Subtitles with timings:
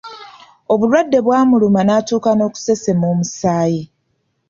[0.73, 3.81] Obulwadde bw’amuluma n’atuuka n’okusesema omusaayi.